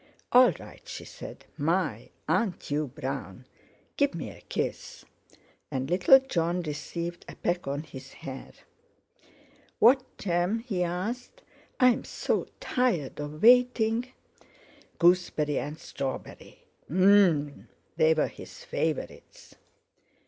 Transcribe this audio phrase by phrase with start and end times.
[0.31, 1.45] "All right!" she said.
[1.59, 2.09] "My!
[2.27, 3.45] Aren't you brown?
[3.97, 5.05] Give me a kiss!"
[5.69, 8.51] And little Jon received a peck on his hair.
[9.77, 11.43] "What jam?" he asked.
[11.79, 14.07] "I'm so tired of waiting."
[14.97, 17.67] "Gooseberry and strawberry." Num!
[17.95, 19.53] They were his favourites!